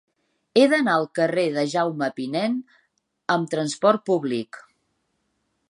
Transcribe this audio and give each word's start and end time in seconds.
He 0.59 0.61
d'anar 0.69 0.95
al 0.99 1.03
carrer 1.19 1.43
de 1.57 1.65
Jaume 1.73 2.07
Pinent 2.21 2.57
amb 3.35 3.53
trasport 3.53 4.07
públic. 4.11 4.61